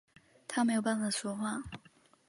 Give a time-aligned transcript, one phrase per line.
[0.47, 1.61] 他没有办法说话